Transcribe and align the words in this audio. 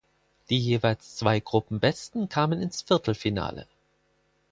Die 0.49 0.57
jeweils 0.57 1.15
zwei 1.15 1.39
Gruppenbesten 1.39 2.27
kamen 2.27 2.59
ins 2.59 2.81
Viertelfinale. 2.81 3.67